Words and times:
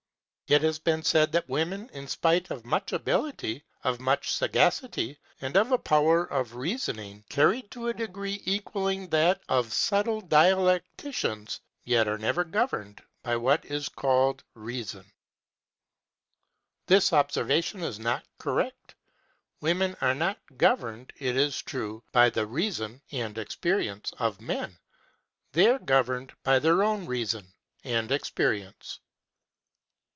It 0.51 0.63
has 0.63 0.79
been 0.79 1.01
said 1.01 1.31
that 1.31 1.47
women, 1.47 1.89
in 1.93 2.09
spite 2.09 2.51
of 2.51 2.65
much 2.65 2.91
ability, 2.91 3.63
of 3.85 4.01
much 4.01 4.29
sagacity, 4.33 5.17
and 5.39 5.55
of 5.55 5.71
a 5.71 5.77
power 5.77 6.25
of 6.25 6.55
reasoning 6.55 7.23
carried 7.29 7.71
to 7.71 7.87
a 7.87 7.93
degree 7.93 8.41
equalling 8.45 9.07
that 9.11 9.39
of 9.47 9.71
subtle 9.71 10.21
dialecticians, 10.21 11.61
yet 11.85 12.05
are 12.09 12.17
never 12.17 12.43
governed 12.43 13.01
by 13.23 13.37
what 13.37 13.63
is 13.63 13.87
called 13.87 14.43
âreason.â 14.57 15.09
This 16.87 17.13
observation 17.13 17.81
is 17.81 17.97
not 17.97 18.25
correct. 18.37 18.93
Women 19.61 19.95
are 20.01 20.13
not 20.13 20.37
governed, 20.57 21.13
it 21.17 21.37
is 21.37 21.61
true, 21.61 22.03
by 22.11 22.29
the 22.29 22.45
reason 22.45 23.01
(and 23.13 23.37
experience) 23.37 24.11
of 24.19 24.41
men; 24.41 24.77
they 25.53 25.69
are 25.69 25.79
governed 25.79 26.33
by 26.43 26.59
their 26.59 26.83
own 26.83 27.05
reason 27.05 27.53
(and 27.85 28.11
experience). 28.11 28.99